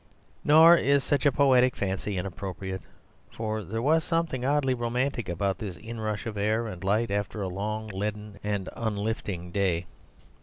Nor 0.43 0.77
is 0.77 1.03
such 1.03 1.27
a 1.27 1.31
poetic 1.31 1.75
fancy 1.75 2.17
inappropriate, 2.17 2.81
for 3.29 3.61
there 3.63 3.83
was 3.83 4.03
something 4.03 4.43
oddly 4.43 4.73
romantic 4.73 5.29
about 5.29 5.59
this 5.59 5.77
inrush 5.77 6.25
of 6.25 6.37
air 6.37 6.65
and 6.65 6.83
light 6.83 7.11
after 7.11 7.43
a 7.43 7.47
long, 7.47 7.85
leaden 7.85 8.39
and 8.43 8.67
unlifting 8.75 9.51
day. 9.51 9.85